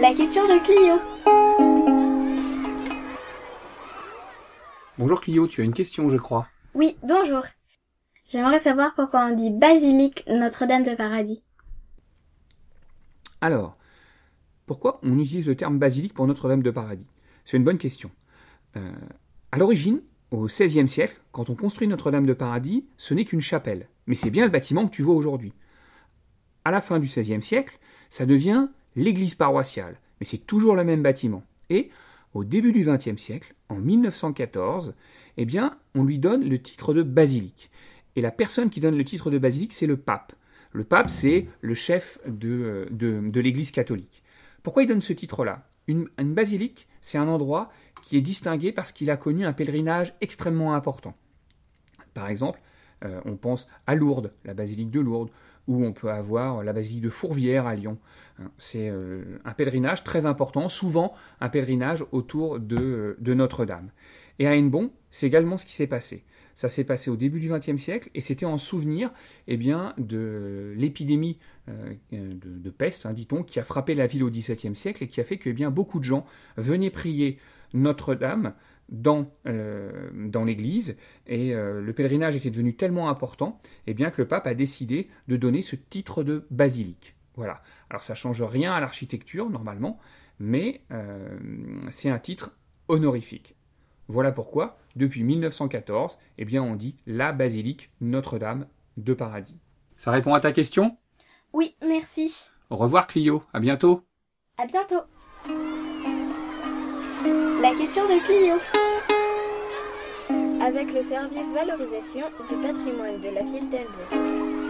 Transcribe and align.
La 0.00 0.14
question 0.14 0.44
de 0.44 0.62
Clio. 0.62 0.94
Bonjour 4.96 5.20
Clio, 5.20 5.48
tu 5.48 5.60
as 5.60 5.64
une 5.64 5.74
question, 5.74 6.08
je 6.08 6.16
crois. 6.16 6.46
Oui, 6.74 6.96
bonjour. 7.02 7.42
J'aimerais 8.28 8.60
savoir 8.60 8.94
pourquoi 8.94 9.26
on 9.26 9.34
dit 9.34 9.50
basilique 9.50 10.22
Notre-Dame 10.28 10.84
de 10.84 10.94
Paradis. 10.94 11.42
Alors, 13.40 13.76
pourquoi 14.66 15.00
on 15.02 15.18
utilise 15.18 15.48
le 15.48 15.56
terme 15.56 15.80
basilique 15.80 16.14
pour 16.14 16.28
Notre-Dame 16.28 16.62
de 16.62 16.70
Paradis? 16.70 17.06
C'est 17.44 17.56
une 17.56 17.64
bonne 17.64 17.78
question. 17.78 18.12
Euh, 18.76 18.92
à 19.50 19.58
l'origine, 19.58 20.00
au 20.30 20.46
XVIe 20.46 20.88
siècle, 20.88 21.20
quand 21.32 21.50
on 21.50 21.56
construit 21.56 21.88
Notre-Dame 21.88 22.26
de 22.26 22.34
Paradis, 22.34 22.86
ce 22.98 23.14
n'est 23.14 23.24
qu'une 23.24 23.40
chapelle, 23.40 23.88
mais 24.06 24.14
c'est 24.14 24.30
bien 24.30 24.44
le 24.44 24.52
bâtiment 24.52 24.86
que 24.86 24.94
tu 24.94 25.02
vois 25.02 25.16
aujourd'hui. 25.16 25.54
À 26.64 26.70
la 26.70 26.80
fin 26.80 27.00
du 27.00 27.08
XVIe 27.08 27.42
siècle, 27.42 27.80
ça 28.10 28.26
devient 28.26 28.68
l'église 28.96 29.34
paroissiale, 29.34 30.00
mais 30.20 30.26
c'est 30.26 30.38
toujours 30.38 30.74
le 30.74 30.84
même 30.84 31.02
bâtiment. 31.02 31.44
Et 31.70 31.90
au 32.34 32.44
début 32.44 32.72
du 32.72 32.84
XXe 32.84 33.20
siècle, 33.20 33.54
en 33.68 33.76
1914, 33.76 34.94
eh 35.36 35.44
bien, 35.44 35.76
on 35.94 36.04
lui 36.04 36.18
donne 36.18 36.48
le 36.48 36.60
titre 36.60 36.94
de 36.94 37.02
basilique. 37.02 37.70
Et 38.16 38.20
la 38.20 38.30
personne 38.30 38.70
qui 38.70 38.80
donne 38.80 38.96
le 38.96 39.04
titre 39.04 39.30
de 39.30 39.38
basilique, 39.38 39.72
c'est 39.72 39.86
le 39.86 39.96
pape. 39.96 40.32
Le 40.72 40.84
pape, 40.84 41.10
c'est 41.10 41.46
le 41.60 41.74
chef 41.74 42.18
de, 42.26 42.88
de, 42.90 43.40
l'Église 43.40 43.70
catholique. 43.70 44.22
Pourquoi 44.62 44.82
il 44.82 44.86
donne 44.86 45.02
ce 45.02 45.12
titre-là? 45.12 45.66
Une 45.86 46.08
basilique, 46.18 46.86
c'est 47.00 47.16
un 47.16 47.28
endroit 47.28 47.70
qui 48.02 48.16
est 48.16 48.22
distingué 48.22 48.72
parce 48.72 48.92
qu'il 48.92 49.10
a 49.10 49.16
connu 49.16 49.46
un 49.46 49.52
pèlerinage 49.52 50.14
extrêmement 50.20 50.74
important. 50.74 51.14
Par 52.12 52.28
exemple, 52.28 52.60
euh, 53.04 53.20
on 53.24 53.36
pense 53.36 53.68
à 53.86 53.94
Lourdes, 53.94 54.32
la 54.44 54.54
basilique 54.54 54.90
de 54.90 55.00
Lourdes, 55.00 55.30
ou 55.66 55.84
on 55.84 55.92
peut 55.92 56.10
avoir 56.10 56.64
la 56.64 56.72
basilique 56.72 57.02
de 57.02 57.10
Fourvière 57.10 57.66
à 57.66 57.74
Lyon. 57.74 57.98
Hein, 58.40 58.50
c'est 58.58 58.88
euh, 58.88 59.38
un 59.44 59.52
pèlerinage 59.52 60.02
très 60.04 60.26
important, 60.26 60.68
souvent 60.68 61.14
un 61.40 61.48
pèlerinage 61.48 62.04
autour 62.12 62.58
de, 62.58 63.16
de 63.20 63.34
Notre-Dame. 63.34 63.90
Et 64.38 64.46
à 64.46 64.56
Hennebon, 64.56 64.92
c'est 65.10 65.26
également 65.26 65.58
ce 65.58 65.66
qui 65.66 65.74
s'est 65.74 65.86
passé. 65.86 66.24
Ça 66.56 66.68
s'est 66.68 66.84
passé 66.84 67.08
au 67.08 67.16
début 67.16 67.38
du 67.38 67.48
XXe 67.48 67.80
siècle 67.80 68.10
et 68.14 68.20
c'était 68.20 68.46
en 68.46 68.58
souvenir 68.58 69.10
eh 69.46 69.56
bien, 69.56 69.94
de 69.96 70.74
l'épidémie 70.76 71.38
euh, 71.68 71.94
de, 72.10 72.70
peste, 72.70 73.06
hein, 73.06 73.12
dit-on, 73.12 73.44
qui 73.44 73.60
a 73.60 73.64
frappé 73.64 73.94
la 73.94 74.08
ville 74.08 74.24
au 74.24 74.30
XVIIe 74.30 74.74
siècle 74.74 75.04
et 75.04 75.08
qui 75.08 75.20
a 75.20 75.24
fait 75.24 75.38
que 75.38 75.50
eh 75.50 75.52
bien, 75.52 75.70
beaucoup 75.70 76.00
de 76.00 76.04
gens 76.04 76.26
venaient 76.56 76.90
prier 76.90 77.38
Notre-Dame 77.74 78.54
dans, 78.88 79.30
euh, 79.46 80.10
dans 80.14 80.44
l'église 80.44 80.96
et 81.26 81.54
euh, 81.54 81.80
le 81.80 81.92
pèlerinage 81.92 82.36
était 82.36 82.50
devenu 82.50 82.74
tellement 82.74 83.08
important 83.08 83.60
eh 83.86 83.94
bien, 83.94 84.10
que 84.10 84.22
le 84.22 84.28
pape 84.28 84.46
a 84.46 84.54
décidé 84.54 85.08
de 85.28 85.36
donner 85.36 85.62
ce 85.62 85.76
titre 85.76 86.22
de 86.22 86.46
basilique. 86.50 87.14
Voilà. 87.36 87.62
Alors 87.90 88.02
ça 88.02 88.14
change 88.14 88.42
rien 88.42 88.72
à 88.72 88.80
l'architecture 88.80 89.50
normalement, 89.50 89.98
mais 90.40 90.82
c'est 91.90 92.10
un 92.10 92.18
titre 92.18 92.52
honorifique. 92.88 93.54
Voilà 94.08 94.32
pourquoi, 94.32 94.78
depuis 94.96 95.22
1914, 95.22 96.18
eh 96.38 96.44
bien, 96.44 96.62
on 96.62 96.74
dit 96.74 96.96
la 97.06 97.32
basilique 97.32 97.90
Notre-Dame 98.00 98.66
de 98.96 99.12
Paradis. 99.14 99.58
Ça 99.96 100.10
répond 100.10 100.32
à 100.32 100.40
ta 100.40 100.52
question? 100.52 100.96
Oui, 101.52 101.76
merci. 101.86 102.34
Au 102.70 102.76
revoir 102.76 103.06
Clio, 103.06 103.40
à 103.52 103.60
bientôt. 103.60 104.02
À 104.56 104.66
bientôt. 104.66 105.02
La 107.60 107.74
question 107.74 108.04
de 108.04 108.24
Clio. 108.24 108.77
Avec 110.68 110.92
le 110.92 111.02
service 111.02 111.50
valorisation 111.54 112.26
du 112.46 112.54
patrimoine 112.56 113.18
de 113.22 113.34
la 113.34 113.42
ville 113.42 113.70
d'Elbeuf. 113.70 114.67